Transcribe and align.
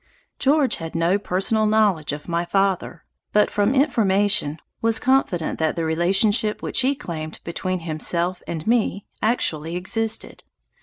George 0.39 0.77
had 0.77 0.95
no 0.95 1.19
personal 1.19 1.67
knowledge 1.67 2.11
of 2.11 2.27
my 2.27 2.43
father; 2.43 3.05
but 3.33 3.51
from 3.51 3.75
information, 3.75 4.57
was 4.81 4.99
confident 4.99 5.59
that 5.59 5.75
the 5.75 5.85
relationship 5.85 6.63
which 6.63 6.81
he 6.81 6.95
claimed 6.95 7.39
between 7.43 7.81
himself 7.81 8.41
and 8.47 8.65
me, 8.65 9.05
actually 9.21 9.75
existed. 9.75 10.43